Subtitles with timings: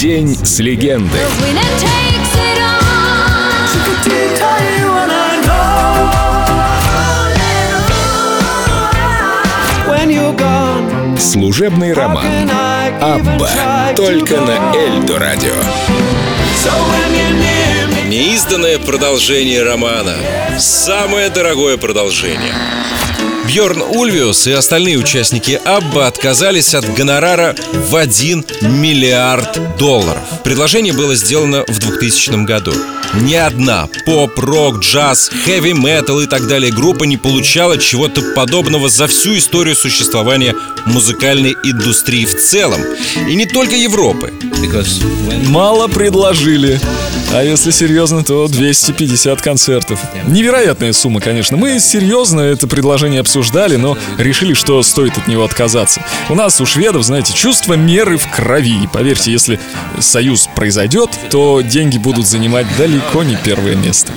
[0.00, 1.18] День с легендой.
[11.18, 12.24] Служебный роман
[13.00, 15.54] Абба только на Эльдо радио.
[18.06, 20.14] Неизданное продолжение романа.
[20.58, 22.54] Самое дорогое продолжение.
[23.48, 30.22] Бьорн Ульвиус и остальные участники Абба отказались от гонорара в 1 миллиард долларов.
[30.44, 32.74] Предложение было сделано в 2000 году.
[33.14, 38.90] Ни одна поп, рок, джаз, хэви метал и так далее группа не получала чего-то подобного
[38.90, 40.54] за всю историю существования
[40.84, 42.82] музыкальной индустрии в целом.
[43.26, 44.30] И не только Европы.
[45.48, 46.80] Мало предложили.
[47.32, 50.00] А если серьезно, то 250 концертов.
[50.26, 51.56] Невероятная сумма, конечно.
[51.56, 56.02] Мы серьезно это предложение обсуждали, но решили, что стоит от него отказаться.
[56.28, 58.82] У нас, у шведов, знаете, чувство меры в крови.
[58.84, 59.60] И поверьте, если
[60.00, 64.12] союз произойдет, то деньги будут занимать далеко не первое место.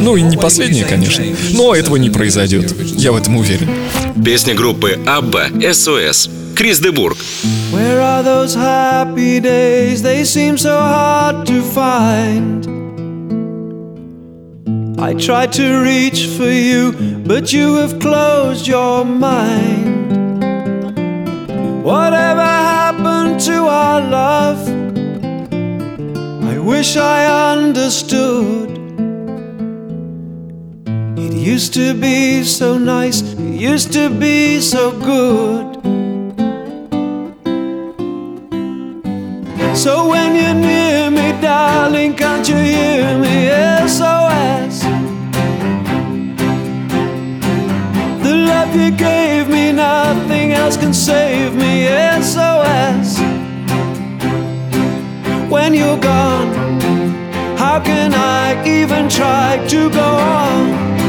[0.00, 1.24] Ну и не последнее, конечно.
[1.50, 2.74] Но этого не произойдет.
[2.96, 3.68] Я в этом уверен.
[4.24, 6.30] Песня группы Абба «СОС».
[6.55, 7.17] Крис Дебург.
[7.71, 10.01] Where are those happy days?
[10.01, 12.67] They seem so hard to find.
[14.99, 16.91] I tried to reach for you,
[17.25, 19.95] but you have closed your mind.
[21.83, 24.59] Whatever happened to our love?
[26.43, 28.71] I wish I understood.
[31.17, 35.77] It used to be so nice, it used to be so good.
[39.74, 43.48] So when you're near me, darling, can't you hear me?
[43.88, 44.82] SOS.
[48.22, 51.88] The love you gave me, nothing else can save me.
[52.20, 53.18] SOS.
[55.50, 56.52] When you're gone,
[57.56, 61.01] how can I even try to go on?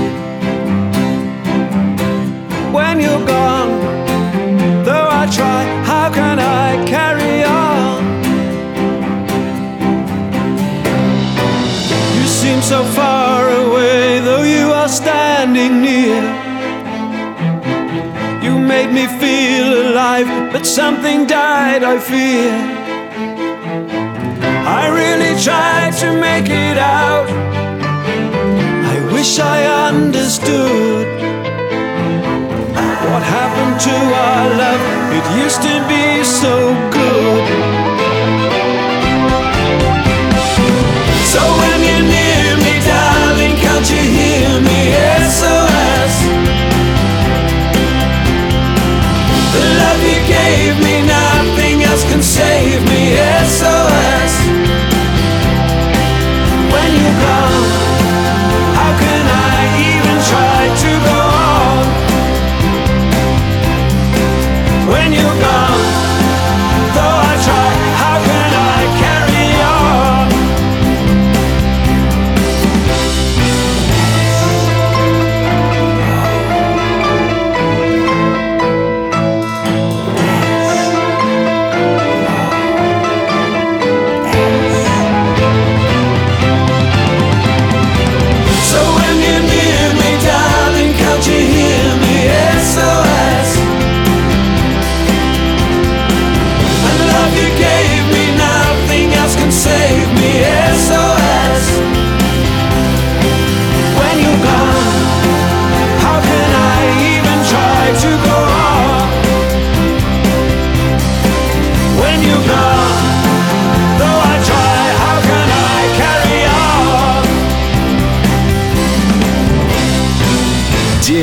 [12.74, 16.22] So far away, though you are standing near.
[18.46, 22.54] You made me feel alive, but something died, I fear.
[24.82, 27.28] I really tried to make it out.
[28.94, 29.60] I wish I
[29.90, 31.06] understood
[33.10, 34.84] what happened to our love.
[35.18, 36.56] It used to be so
[36.98, 37.73] good.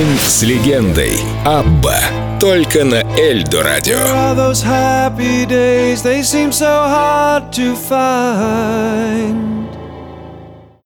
[0.00, 1.21] День с легендой.
[1.44, 2.00] Абба
[2.41, 3.99] только на Эльдо радио.
[4.34, 6.03] Those happy days?
[6.03, 9.69] They seem so hard to find.